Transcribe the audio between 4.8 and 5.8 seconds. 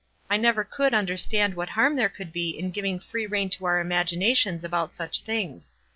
such things.